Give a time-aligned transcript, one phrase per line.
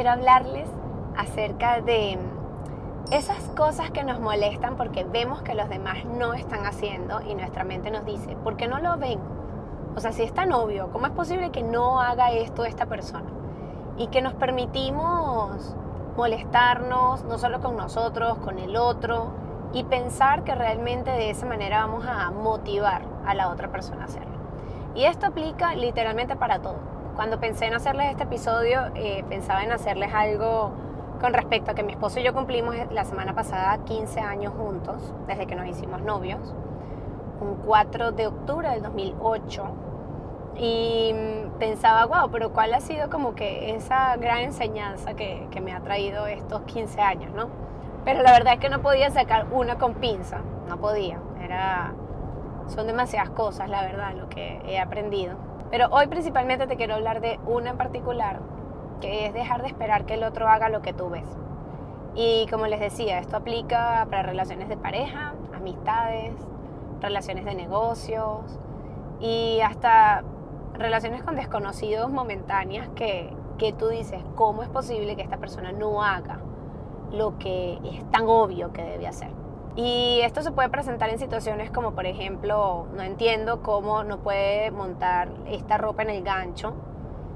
[0.00, 0.66] quiero hablarles
[1.14, 2.18] acerca de
[3.12, 7.64] esas cosas que nos molestan porque vemos que los demás no están haciendo y nuestra
[7.64, 9.20] mente nos dice, ¿por qué no lo ven?
[9.94, 13.28] O sea, si es tan obvio, ¿cómo es posible que no haga esto esta persona?
[13.98, 15.76] Y que nos permitimos
[16.16, 19.26] molestarnos, no solo con nosotros, con el otro,
[19.74, 24.04] y pensar que realmente de esa manera vamos a motivar a la otra persona a
[24.06, 24.38] hacerlo.
[24.94, 29.72] Y esto aplica literalmente para todo cuando pensé en hacerles este episodio, eh, pensaba en
[29.72, 30.72] hacerles algo
[31.20, 35.12] con respecto a que mi esposo y yo cumplimos la semana pasada 15 años juntos,
[35.26, 36.54] desde que nos hicimos novios,
[37.40, 39.64] un 4 de octubre del 2008.
[40.56, 41.14] Y
[41.58, 45.80] pensaba, wow, pero ¿cuál ha sido como que esa gran enseñanza que, que me ha
[45.80, 47.48] traído estos 15 años, no?
[48.04, 51.18] Pero la verdad es que no podía sacar una con pinza, no podía.
[51.42, 51.92] Era,
[52.68, 55.49] son demasiadas cosas, la verdad, lo que he aprendido.
[55.70, 58.40] Pero hoy principalmente te quiero hablar de una en particular,
[59.00, 61.28] que es dejar de esperar que el otro haga lo que tú ves.
[62.14, 66.34] Y como les decía, esto aplica para relaciones de pareja, amistades,
[67.00, 68.58] relaciones de negocios
[69.20, 70.24] y hasta
[70.74, 76.02] relaciones con desconocidos momentáneas que, que tú dices, ¿cómo es posible que esta persona no
[76.02, 76.40] haga
[77.12, 79.39] lo que es tan obvio que debe hacer?
[79.76, 84.70] Y esto se puede presentar en situaciones como, por ejemplo, no entiendo cómo no puede
[84.70, 86.74] montar esta ropa en el gancho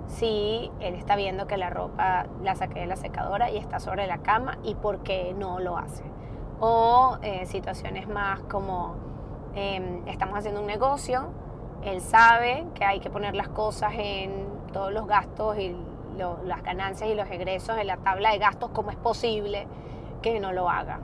[0.09, 4.07] si él está viendo que la ropa la saqué de la secadora y está sobre
[4.07, 6.05] la cama y por qué no lo hace.
[6.61, 8.97] O eh, situaciones más como
[9.55, 11.29] em, estamos haciendo un negocio,
[11.85, 15.77] él sabe que hay que poner las cosas en todos los gastos y
[16.45, 19.67] las ganancias y los egresos en la tabla de gastos, ¿cómo es posible
[20.23, 21.01] que no lo haga?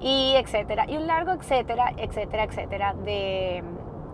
[0.00, 0.86] Y etcétera.
[0.88, 3.62] Y un largo etcétera, etcétera, etcétera de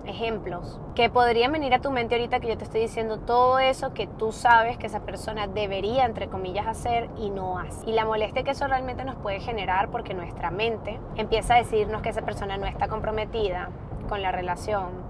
[0.06, 3.92] ejemplos que podrían venir a tu mente ahorita que yo te estoy diciendo todo eso
[3.92, 7.88] que tú sabes que esa persona debería, entre comillas, hacer y no hace.
[7.88, 12.02] Y la molestia que eso realmente nos puede generar porque nuestra mente empieza a decirnos
[12.02, 13.70] que esa persona no está comprometida
[14.08, 15.09] con la relación,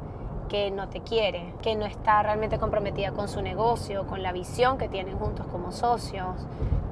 [0.50, 4.78] que no te quiere, que no está realmente comprometida con su negocio, con la visión
[4.78, 6.34] que tienen juntos como socios,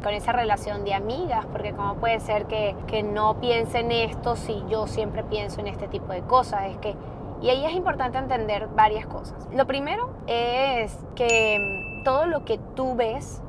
[0.03, 4.37] con esa relación de amigas, porque cómo puede ser que, que no piense en esto
[4.37, 6.95] si yo siempre pienso en este tipo de cosas, es que...
[7.41, 9.49] Y ahí es importante entender varias cosas.
[9.53, 13.43] Lo primero es que mm, todo lo que tú ves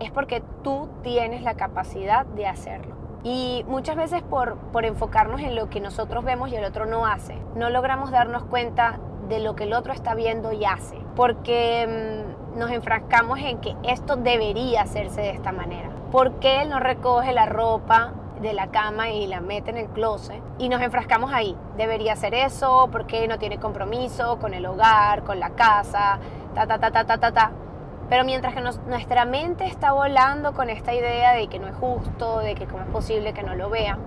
[0.00, 2.94] es porque tú tienes la capacidad de hacerlo.
[3.22, 7.06] Y muchas veces por, por enfocarnos en lo que nosotros vemos y el otro no
[7.06, 10.96] hace, no logramos darnos cuenta de lo que el otro está viendo y hace.
[11.14, 15.90] Porque mm, nos enfrascamos en que esto debería hacerse de esta manera.
[16.10, 19.88] ¿Por qué él no recoge la ropa de la cama y la mete en el
[19.88, 20.42] closet?
[20.58, 21.56] Y nos enfrascamos ahí.
[21.76, 26.18] Debería hacer eso, porque no tiene compromiso con el hogar, con la casa,
[26.54, 27.52] ta, ta, ta, ta, ta, ta, ta.
[28.08, 32.38] Pero mientras que nuestra mente está volando con esta idea de que no es justo,
[32.38, 33.98] de que cómo es posible que no lo vea,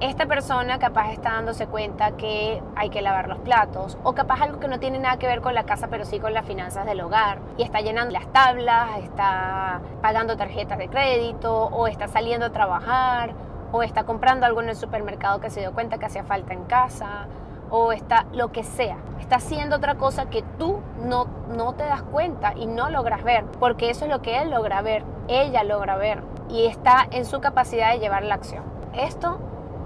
[0.00, 4.60] esta persona capaz está dándose cuenta que hay que lavar los platos o capaz algo
[4.60, 7.00] que no tiene nada que ver con la casa pero sí con las finanzas del
[7.00, 12.50] hogar y está llenando las tablas, está pagando tarjetas de crédito o está saliendo a
[12.50, 13.34] trabajar
[13.72, 16.64] o está comprando algo en el supermercado que se dio cuenta que hacía falta en
[16.64, 17.26] casa
[17.70, 18.96] o está lo que sea.
[19.20, 23.44] Está haciendo otra cosa que tú no, no te das cuenta y no logras ver,
[23.58, 27.40] porque eso es lo que él logra ver, ella logra ver y está en su
[27.40, 28.62] capacidad de llevar la acción.
[28.94, 29.38] Esto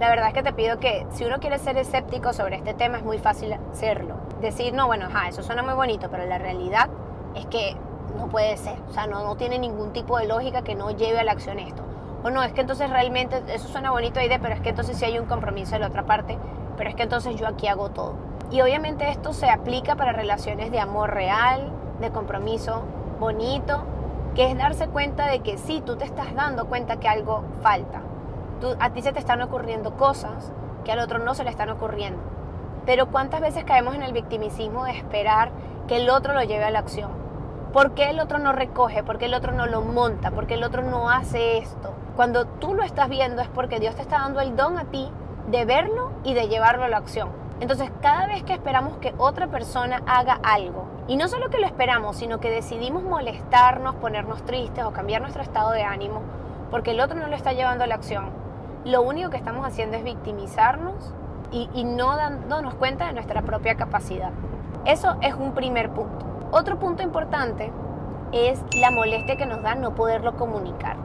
[0.03, 2.99] la verdad es que te pido que si uno quiere ser escéptico sobre este tema
[2.99, 4.17] es muy fácil hacerlo.
[4.41, 6.91] Decir, no, bueno, ajá, eso suena muy bonito, pero la realidad
[7.37, 7.77] es que
[8.17, 8.81] no puede ser.
[8.89, 11.61] O sea, no, no tiene ningún tipo de lógica que no lleve a la acción
[11.61, 11.85] esto.
[12.25, 15.05] O no, es que entonces realmente eso suena bonito idea, pero es que entonces sí
[15.05, 16.37] hay un compromiso de la otra parte,
[16.77, 18.17] pero es que entonces yo aquí hago todo.
[18.51, 21.71] Y obviamente esto se aplica para relaciones de amor real,
[22.01, 22.83] de compromiso
[23.21, 23.85] bonito,
[24.35, 28.01] que es darse cuenta de que sí, tú te estás dando cuenta que algo falta
[28.81, 30.53] a ti se te están ocurriendo cosas
[30.85, 32.21] que al otro no se le están ocurriendo.
[32.87, 35.51] Pero ¿cuántas veces caemos en el victimicismo de esperar
[35.87, 37.11] que el otro lo lleve a la acción?
[37.73, 39.03] ¿Por qué el otro no recoge?
[39.03, 40.31] ¿Por qué el otro no lo monta?
[40.31, 41.95] ¿Por qué el otro no hace esto?
[42.17, 45.09] Cuando tú lo estás viendo es porque Dios te está dando el don a ti
[45.49, 47.31] de verlo y de llevarlo a la acción.
[47.61, 51.67] Entonces, cada vez que esperamos que otra persona haga algo, y no solo que lo
[51.67, 56.23] esperamos, sino que decidimos molestarnos, ponernos tristes o cambiar nuestro estado de ánimo,
[56.73, 58.42] porque el otro no lo está llevando a la acción,
[58.85, 61.15] lo único que estamos haciendo es victimizarnos
[61.53, 64.31] y, no dándonos cuenta de nuestra propia capacidad.
[64.87, 66.25] Eso es un primer punto.
[66.51, 67.71] Otro punto importante
[68.33, 70.97] es la molestia que nos da no poderlo comunicar.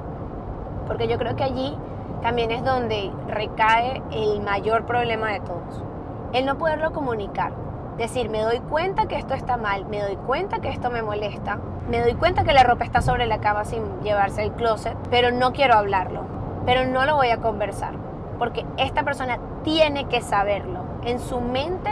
[0.87, 1.77] Porque yo creo que allí
[2.21, 5.83] también es donde recae el mayor problema de todos.
[6.31, 7.51] El no poderlo comunicar.
[7.97, 11.57] Decir, me doy cuenta que esto está mal, me doy cuenta que esto me molesta,
[11.89, 15.31] me doy cuenta que la ropa está sobre la cama sin llevarse al closet, pero
[15.31, 16.36] no quiero hablarlo,
[16.67, 17.93] pero no lo voy a conversar,
[18.37, 20.81] porque esta persona tiene que saberlo.
[21.05, 21.89] En su mente,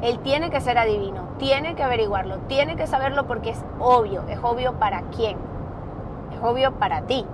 [0.00, 4.38] él tiene que ser adivino, tiene que averiguarlo, tiene que saberlo porque es obvio, es
[4.42, 5.36] obvio para quién,
[6.32, 7.26] es obvio para ti,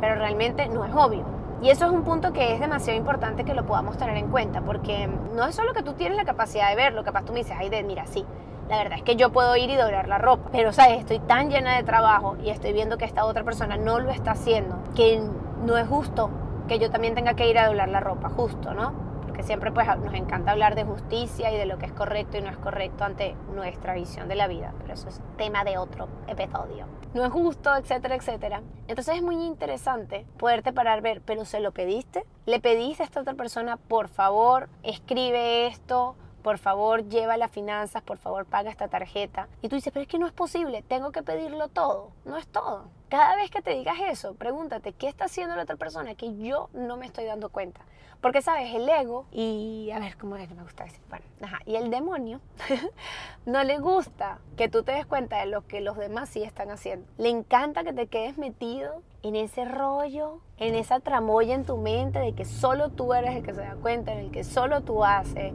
[0.00, 1.22] pero realmente no es obvio.
[1.60, 4.62] Y eso es un punto que es demasiado importante que lo podamos tener en cuenta,
[4.62, 7.56] porque no es solo que tú tienes la capacidad de verlo, capaz tú me dices,
[7.58, 8.24] ay, de, mira, sí,
[8.70, 11.50] la verdad es que yo puedo ir y doblar la ropa, pero sabes, estoy tan
[11.50, 15.22] llena de trabajo y estoy viendo que esta otra persona no lo está haciendo, que
[15.62, 16.30] no es justo
[16.68, 19.12] que yo también tenga que ir a doblar la ropa, justo, ¿no?
[19.32, 22.42] que siempre pues nos encanta hablar de justicia y de lo que es correcto y
[22.42, 26.08] no es correcto ante nuestra visión de la vida, pero eso es tema de otro
[26.26, 26.86] episodio.
[27.14, 28.62] No es justo, etcétera, etcétera.
[28.88, 32.24] Entonces es muy interesante poderte parar, ver, pero ¿se lo pediste?
[32.46, 36.14] ¿Le pediste a esta otra persona, por favor, escribe esto?
[36.42, 39.48] Por favor lleva las finanzas, por favor paga esta tarjeta.
[39.62, 42.10] Y tú dices, pero es que no es posible, tengo que pedirlo todo.
[42.24, 42.84] No es todo.
[43.08, 46.68] Cada vez que te digas eso, pregúntate, ¿qué está haciendo la otra persona que yo
[46.72, 47.80] no me estoy dando cuenta?
[48.22, 48.72] Porque, ¿sabes?
[48.72, 51.00] El ego y, a ver, ¿cómo es que me gusta decir?
[51.10, 52.40] Bueno, ajá, y el demonio
[53.46, 56.70] no le gusta que tú te des cuenta de lo que los demás sí están
[56.70, 57.04] haciendo.
[57.18, 62.20] Le encanta que te quedes metido en ese rollo, en esa tramoya en tu mente
[62.20, 65.04] de que solo tú eres el que se da cuenta, en el que solo tú
[65.04, 65.52] haces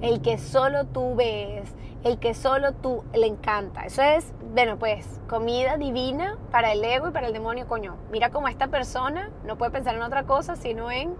[0.00, 3.84] el que solo tú ves, el que solo tú le encanta.
[3.84, 7.96] Eso es, bueno, pues comida divina para el ego y para el demonio, coño.
[8.10, 11.14] Mira cómo esta persona no puede pensar en otra cosa sino en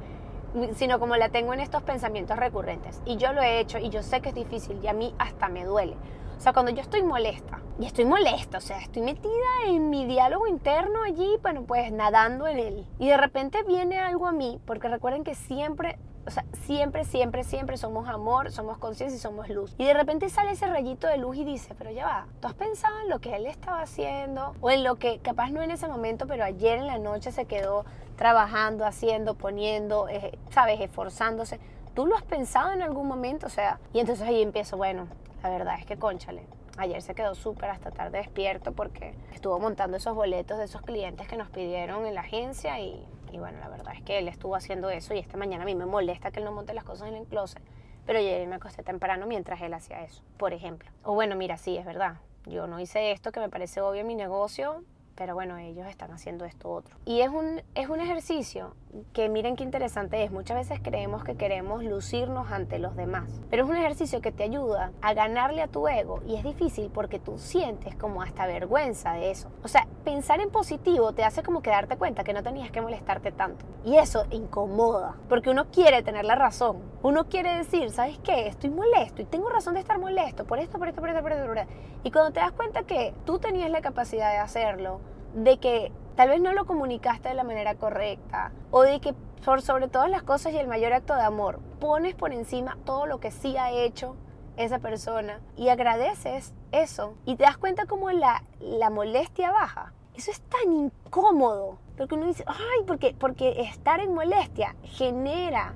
[0.75, 3.03] sino como la tengo en estos pensamientos recurrentes.
[3.05, 5.49] Y yo lo he hecho y yo sé que es difícil y a mí hasta
[5.49, 5.97] me duele.
[6.37, 9.31] O sea, cuando yo estoy molesta, y estoy molesta, o sea, estoy metida
[9.67, 12.87] en mi diálogo interno allí, bueno, pues nadando en él.
[12.99, 17.45] Y de repente viene algo a mí, porque recuerden que siempre o sea, siempre, siempre,
[17.45, 19.75] siempre somos amor, somos conciencia y somos luz.
[19.79, 22.55] Y de repente sale ese rayito de luz y dice, pero ya va, ¿tú has
[22.55, 24.55] pensado en lo que él estaba haciendo?
[24.61, 27.45] O en lo que, capaz no en ese momento, pero ayer en la noche se
[27.45, 27.85] quedó
[28.17, 30.81] trabajando, haciendo, poniendo, eh, ¿sabes?
[30.81, 31.61] Esforzándose.
[31.95, 33.47] ¿Tú lo has pensado en algún momento?
[33.47, 35.07] O sea, y entonces ahí empiezo, bueno,
[35.43, 36.43] la verdad es que conchale.
[36.77, 41.27] Ayer se quedó súper hasta tarde despierto porque estuvo montando esos boletos de esos clientes
[41.27, 44.55] que nos pidieron en la agencia y y bueno, la verdad es que él estuvo
[44.57, 47.09] haciendo eso y esta mañana a mí me molesta que él no monte las cosas
[47.09, 47.63] en el closet,
[48.07, 50.91] pero yo me acosté temprano mientras él hacía eso, por ejemplo.
[51.03, 52.17] O bueno, mira, sí, es verdad.
[52.47, 54.85] Yo no hice esto que me parece obvio en mi negocio,
[55.17, 56.97] pero bueno, ellos están haciendo esto otro.
[57.05, 58.75] Y es un, es un ejercicio
[59.13, 60.31] que miren qué interesante es.
[60.31, 64.45] Muchas veces creemos que queremos lucirnos ante los demás, pero es un ejercicio que te
[64.45, 69.13] ayuda a ganarle a tu ego y es difícil porque tú sientes como hasta vergüenza
[69.13, 69.49] de eso.
[69.63, 72.81] O sea, pensar en positivo te hace como que darte cuenta que no tenías que
[72.81, 73.65] molestarte tanto.
[73.85, 76.79] Y eso incomoda, porque uno quiere tener la razón.
[77.03, 78.47] Uno quiere decir, ¿sabes qué?
[78.47, 81.33] Estoy molesto y tengo razón de estar molesto por esto, por esto, por esto, por
[81.33, 81.47] esto.
[81.47, 81.73] Por esto.
[82.03, 85.01] Y cuando te das cuenta que tú tenías la capacidad de hacerlo,
[85.35, 89.15] de que tal vez no lo comunicaste de la manera correcta o de que
[89.45, 93.07] por sobre todas las cosas y el mayor acto de amor pones por encima todo
[93.07, 94.17] lo que sí ha hecho
[94.57, 99.93] esa persona y agradeces eso y te das cuenta como la, la molestia baja.
[100.15, 105.75] Eso es tan incómodo, porque uno dice, ay, porque, porque estar en molestia genera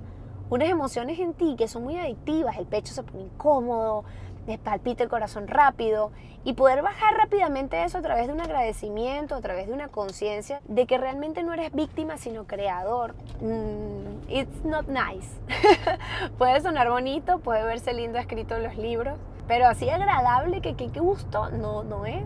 [0.48, 4.04] unas emociones en ti que son muy adictivas, el pecho se pone incómodo,
[4.46, 6.12] me palpita el corazón rápido
[6.44, 10.60] y poder bajar rápidamente eso a través de un agradecimiento, a través de una conciencia
[10.64, 13.14] de que realmente no eres víctima sino creador.
[13.40, 15.28] Mm, it's not nice.
[16.38, 20.88] puede sonar bonito, puede verse lindo escrito en los libros, pero así agradable que qué
[21.00, 22.24] gusto no, no es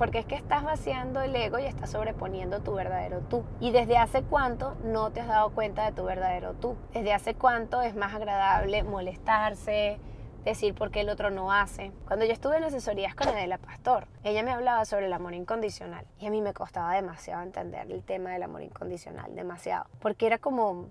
[0.00, 3.44] porque es que estás vaciando el ego y estás sobreponiendo tu verdadero tú.
[3.60, 6.74] ¿Y desde hace cuánto no te has dado cuenta de tu verdadero tú?
[6.94, 10.00] ¿Desde hace cuánto es más agradable molestarse,
[10.44, 11.92] decir por qué el otro no hace.
[12.06, 16.06] Cuando yo estuve en asesorías con Adela Pastor, ella me hablaba sobre el amor incondicional
[16.18, 20.38] y a mí me costaba demasiado entender el tema del amor incondicional, demasiado, porque era
[20.38, 20.88] como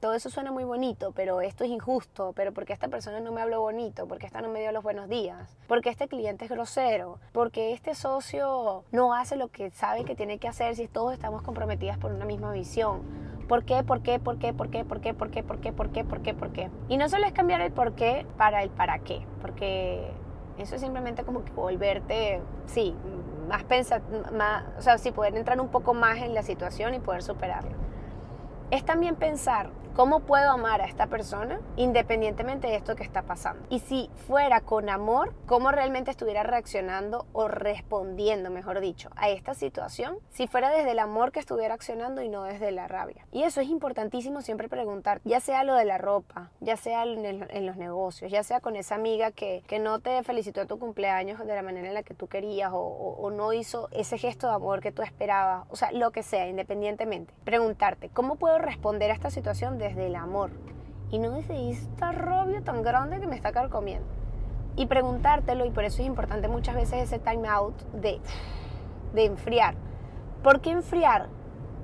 [0.00, 3.42] todo eso suena muy bonito, pero esto es injusto, pero porque esta persona no me
[3.42, 7.18] habló bonito, porque esta no me dio los buenos días, porque este cliente es grosero,
[7.32, 11.42] porque este socio no hace lo que sabe que tiene que hacer si todos estamos
[11.42, 13.02] comprometidas por una misma visión.
[13.48, 13.82] ¿Por qué?
[13.82, 14.18] ¿Por qué?
[14.18, 14.52] ¿Por qué?
[14.54, 14.84] ¿Por qué?
[14.84, 15.12] ¿Por qué?
[15.12, 15.42] ¿Por qué?
[15.42, 15.72] ¿Por qué?
[15.72, 16.04] ¿Por qué?
[16.04, 16.34] ¿Por qué?
[16.34, 16.70] ¿Por qué?
[16.88, 20.10] Y no solo es cambiar el por qué para el para qué, porque
[20.56, 22.94] eso es simplemente como que volverte, sí,
[23.48, 24.02] más pensar,
[24.32, 27.72] más, o sea, sí, poder entrar un poco más en la situación y poder superarla.
[28.70, 29.70] Es también pensar
[30.00, 33.66] ¿Cómo puedo amar a esta persona independientemente de esto que está pasando?
[33.68, 39.52] Y si fuera con amor, ¿cómo realmente estuviera reaccionando o respondiendo, mejor dicho, a esta
[39.52, 40.16] situación?
[40.30, 43.26] Si fuera desde el amor que estuviera accionando y no desde la rabia.
[43.30, 47.66] Y eso es importantísimo siempre preguntar, ya sea lo de la ropa, ya sea en,
[47.66, 51.46] los negocios, ya sea con esa amiga que, que, no te felicitó a tu cumpleaños
[51.46, 54.54] de la manera en la que tú querías o, o no hizo ese gesto de
[54.54, 57.34] amor que tú esperabas, o sea, lo que sea, independientemente.
[57.44, 60.50] Preguntarte, ¿cómo puedo responder a esta situación desde el amor
[61.10, 64.06] y no desde esta rabia tan grande que me está carcomiendo.
[64.76, 68.20] Y preguntártelo, y por eso es importante muchas veces ese time out de,
[69.12, 69.74] de enfriar.
[70.42, 71.28] ¿Por qué enfriar?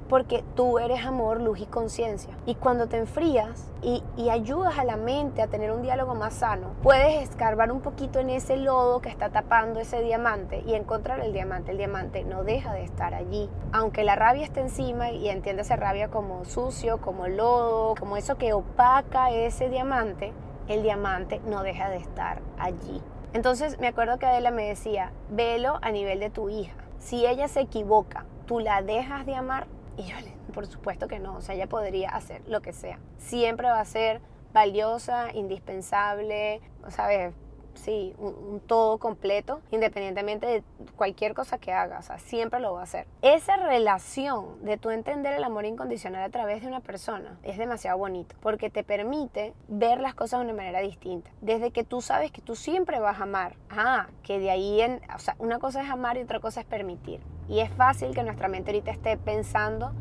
[0.09, 2.37] Porque tú eres amor, luz y conciencia.
[2.47, 6.73] Y cuando te enfrías y, ayudas a la mente a tener un diálogo más sano,
[6.83, 11.33] puedes escarbar un poquito en ese lodo que está tapando ese diamante y encontrar el
[11.33, 11.71] diamante.
[11.71, 13.49] El diamante no deja de estar allí.
[13.73, 18.53] Aunque la rabia esté encima y esa rabia como sucio, como lodo, como eso que
[18.53, 20.33] opaca ese diamante,
[20.69, 23.01] el diamante no deja de estar allí.
[23.33, 26.75] Entonces me acuerdo que Adela me decía, velo a nivel de tu hija.
[26.99, 29.67] Si ella se equivoca, tú la dejas de amar,
[30.05, 30.17] yo,
[30.53, 32.99] por supuesto que no, o sea, ella podría hacer lo que sea.
[33.19, 34.21] Siempre va a ser
[34.53, 37.35] valiosa, indispensable, ¿sabes?
[37.75, 40.65] Sí, un, todo completo, independientemente de
[40.97, 43.07] cualquier cosa que haga, o sea, siempre lo va a hacer.
[43.21, 47.99] Esa relación de tú entender el amor incondicional a través de una persona es demasiado
[47.99, 51.31] bonito, porque te permite ver las cosas de una manera distinta.
[51.43, 55.03] Desde que tú sabes que tú siempre vas a amar, ah, que de ahí en,
[55.15, 57.21] o sea, una cosa es amar y otra cosa es permitir.
[57.49, 59.93] Y es fácil que nuestra mente ahorita esté pensando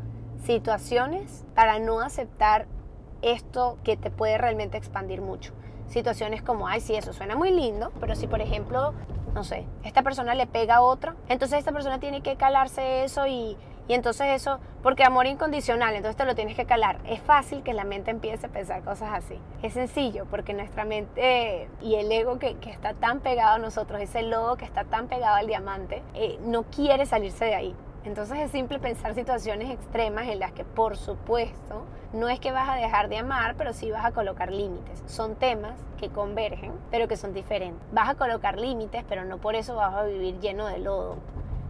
[0.44, 2.66] situaciones para no aceptar
[3.22, 5.52] esto que te puede realmente expandir mucho.
[5.88, 8.92] Situaciones como, ay, sí, eso suena muy lindo, pero si por ejemplo,
[9.34, 13.26] no sé, esta persona le pega a otra, entonces esta persona tiene que calarse eso
[13.26, 13.56] y,
[13.88, 16.98] y entonces eso, porque amor incondicional, entonces te lo tienes que calar.
[17.06, 19.38] Es fácil que la mente empiece a pensar cosas así.
[19.62, 24.22] Es sencillo, porque nuestra mente y el ego que, está tan pegado a nosotros, ese
[24.22, 27.76] logo que está tan pegado al diamante, eh, no quiere salirse de ahí.
[28.04, 32.68] Entonces es simple pensar situaciones extremas en las que, por supuesto, no es que vas
[32.68, 35.02] a dejar de amar, pero sí vas a colocar límites.
[35.06, 37.82] Son temas que convergen, pero que son diferentes.
[37.92, 41.16] Vas a colocar límites, pero no por eso vas a vivir lleno de lodo.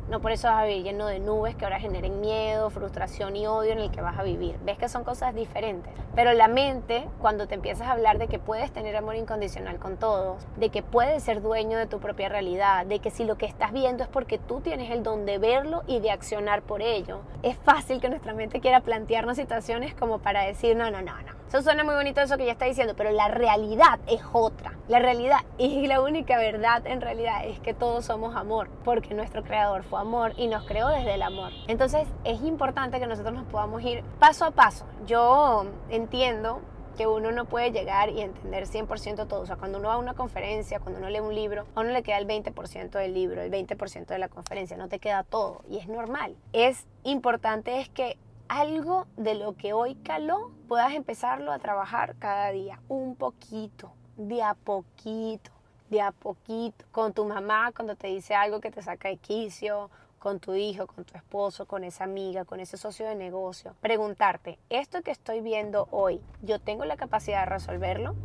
[0.09, 3.49] No por eso vas a vivir lleno de nubes que ahora generen miedo, frustración y
[3.49, 4.57] odio en el que vas a vivir.
[4.65, 5.93] Ves que son cosas diferentes.
[6.15, 9.97] Pero la mente, cuando te empiezas a hablar de que puedes tener amor incondicional con
[9.97, 13.47] todos, de que puedes ser dueño de tu propia realidad, de que si lo que
[13.47, 17.23] estás viendo es porque tú tienes el don de verlo y de accionar por ello,
[17.43, 21.36] es fácil que nuestra mente quiera plantearnos situaciones como para decir, no, no, no, no.
[21.49, 24.73] Eso suena muy bonito eso que ya está diciendo, pero la realidad es otra.
[24.88, 29.45] La realidad y la única verdad en realidad es que todos somos amor, porque nuestro
[29.45, 31.53] creador fue amor y nos creó desde el amor.
[31.69, 34.87] Entonces es importante que nosotros nos podamos ir paso a paso.
[35.07, 36.61] Yo entiendo
[36.97, 39.41] que uno no puede llegar y entender 100% todo.
[39.41, 41.91] O sea, cuando uno va a una conferencia, cuando uno lee un libro, a uno
[41.91, 45.62] le queda el 20% del libro, el 20% de la conferencia, no te queda todo.
[45.69, 46.37] Y es normal.
[46.53, 52.50] Es importante es que algo de lo que hoy caló puedas empezarlo a trabajar cada
[52.50, 55.50] día, un poquito, de a poquito
[55.91, 59.91] de a poquito, con tu mamá cuando te dice algo que te saca de quicio,
[60.19, 63.75] con tu hijo, con tu esposo, con esa amiga, con ese socio de negocio.
[63.81, 68.17] Preguntarte, ¿esto que estoy viendo hoy, yo tengo la capacidad de resolverlo?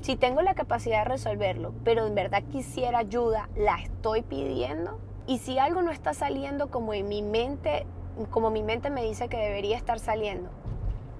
[0.00, 4.98] Si tengo la capacidad de resolverlo, pero en verdad quisiera ayuda, ¿la estoy pidiendo?
[5.26, 7.86] Y si algo no está saliendo como en mi mente,
[8.30, 10.50] como mi mente me dice que debería estar saliendo,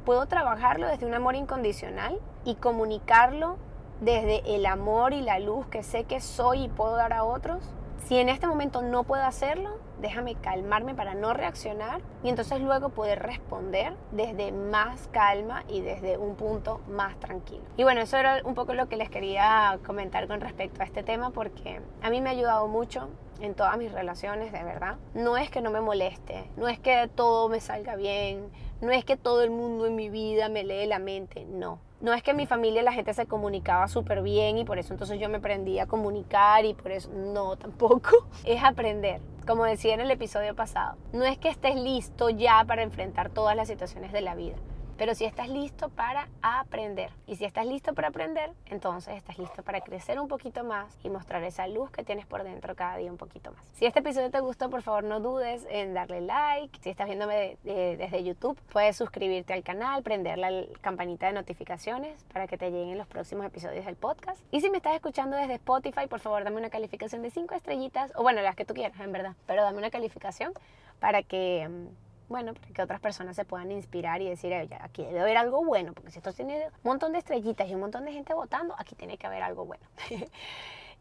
[0.04, 3.56] ¿puedo trabajarlo desde un amor incondicional y comunicarlo
[4.00, 7.62] desde el amor y la luz que sé que soy y puedo dar a otros.
[8.04, 12.90] Si en este momento no puedo hacerlo, déjame calmarme para no reaccionar y entonces luego
[12.90, 17.64] poder responder desde más calma y desde un punto más tranquilo.
[17.76, 21.02] Y bueno, eso era un poco lo que les quería comentar con respecto a este
[21.02, 23.08] tema porque a mí me ha ayudado mucho
[23.40, 24.96] en todas mis relaciones, de verdad.
[25.14, 28.50] No es que no me moleste, no es que todo me salga bien,
[28.80, 32.12] no es que todo el mundo en mi vida me lee la mente, no no
[32.12, 35.18] es que en mi familia la gente se comunicaba súper bien y por eso entonces
[35.18, 38.26] yo me aprendí a comunicar y por eso no tampoco.
[38.44, 40.96] Es aprender, como decía en el episodio pasado.
[41.12, 44.56] No es que estés listo ya para enfrentar todas las situaciones de la vida
[44.96, 47.10] pero si estás listo para aprender.
[47.26, 51.10] Y si estás listo para aprender, entonces estás listo para crecer un poquito más y
[51.10, 53.64] mostrar esa luz que tienes por dentro cada día un poquito más.
[53.74, 56.78] Si este episodio te gustó, por favor no dudes en darle like.
[56.80, 60.50] Si estás viéndome desde YouTube, puedes suscribirte al canal, prender la
[60.80, 64.40] campanita de notificaciones para que te lleguen los próximos episodios del podcast.
[64.50, 68.12] Y si me estás escuchando desde Spotify, por favor dame una calificación de 5 estrellitas,
[68.16, 70.52] o bueno, las que tú quieras, en verdad, pero dame una calificación
[71.00, 75.04] para que mm, Bueno, para que otras personas se puedan inspirar y decir, Oye, aquí
[75.04, 78.04] debe haber algo bueno, porque si esto tiene un montón de estrellitas y un montón
[78.04, 79.84] de gente votando, aquí tiene que haber algo bueno.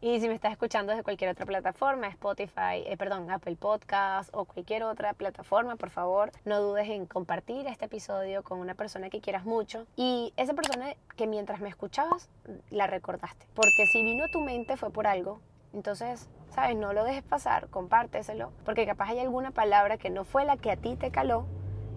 [0.01, 4.45] Y si me estás escuchando desde cualquier otra plataforma, Spotify, eh, perdón, Apple Podcast o
[4.45, 9.21] cualquier otra plataforma, por favor, no dudes en compartir este episodio con una persona que
[9.21, 12.29] quieras mucho y esa persona que mientras me escuchabas
[12.69, 13.47] la recordaste.
[13.55, 15.39] Porque si vino a tu mente fue por algo.
[15.75, 16.77] Entonces, ¿sabes?
[16.77, 20.71] No lo dejes pasar, compárteselo, porque capaz hay alguna palabra que no fue la que
[20.71, 21.45] a ti te caló,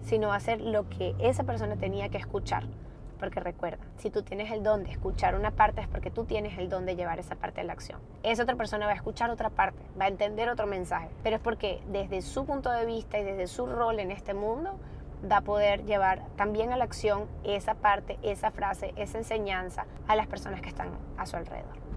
[0.03, 2.65] sino va a ser lo que esa persona tenía que escuchar.
[3.19, 6.57] Porque recuerda, si tú tienes el don de escuchar una parte es porque tú tienes
[6.57, 8.01] el don de llevar esa parte a la acción.
[8.21, 11.41] Esa otra persona va a escuchar otra parte, va a entender otro mensaje, pero es
[11.41, 14.77] porque desde su punto de vista y desde su rol en este mundo
[15.29, 20.17] va a poder llevar también a la acción esa parte, esa frase, esa enseñanza a
[20.17, 21.88] las personas que están a su alrededor.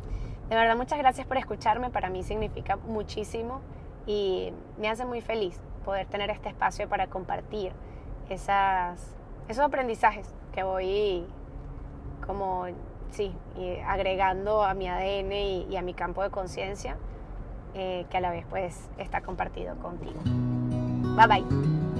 [0.49, 3.61] De verdad, muchas gracias por escucharme, para mí significa muchísimo
[4.07, 7.73] y me hace muy feliz poder tener este espacio para compartir
[8.29, 9.17] esas,
[9.49, 11.27] esos aprendizajes que voy
[12.27, 12.67] como,
[13.11, 13.35] sí,
[13.87, 16.97] agregando a mi ADN y, a mi campo de conciencia,
[17.75, 20.21] eh, que a la vez pues está compartido contigo.
[20.25, 21.92] Bye bye.